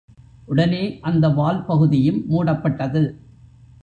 உடனே 0.45 0.99
அந்த 1.01 1.27
வால்பகுதியும் 1.29 2.25
மூடப்பட்டது. 2.25 3.03